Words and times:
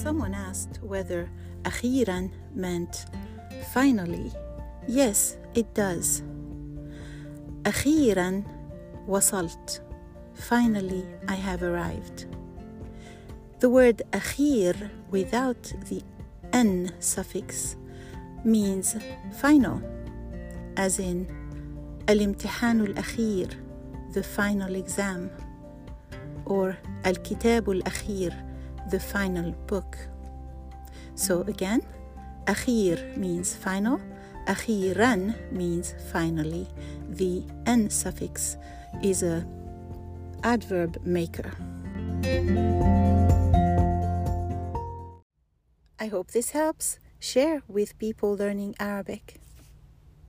Someone 0.00 0.34
asked 0.34 0.82
whether 0.82 1.28
أخيرا 1.66 2.30
meant 2.54 3.06
finally. 3.72 4.32
Yes, 4.88 5.36
it 5.54 5.74
does. 5.74 6.22
أخيرا 7.66 8.42
وصلت. 9.08 9.82
Finally, 10.34 11.04
I 11.28 11.34
have 11.34 11.62
arrived. 11.62 12.26
The 13.60 13.70
word 13.70 14.02
أخير 14.14 14.90
without 15.10 15.72
the 15.88 16.02
n 16.52 16.92
suffix 17.00 17.76
means 18.44 18.96
final, 19.32 19.80
as 20.76 20.98
in 20.98 21.26
الامتحان 22.08 22.80
الأخير, 22.80 23.48
the 24.12 24.22
final 24.22 24.74
exam, 24.74 25.30
or 26.46 26.76
الكتاب 27.06 27.70
الأخير, 27.70 28.32
the 28.89 28.99
final 28.99 29.51
book. 29.67 29.97
So 31.15 31.41
again, 31.41 31.81
akhir 32.45 33.17
means 33.17 33.55
final, 33.55 33.99
akhiran 34.47 35.35
means 35.51 35.93
finally. 36.11 36.67
The 37.09 37.43
n 37.65 37.89
suffix 37.89 38.57
is 39.03 39.21
a 39.23 39.45
adverb 40.43 40.97
maker. 41.05 41.51
I 45.99 46.07
hope 46.07 46.31
this 46.31 46.51
helps. 46.51 46.97
Share 47.19 47.61
with 47.67 47.97
people 47.99 48.35
learning 48.35 48.73
Arabic. 48.79 49.39